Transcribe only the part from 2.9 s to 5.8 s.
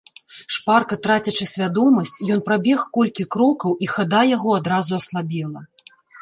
колькі крокаў, і хада яго адразу аслабела.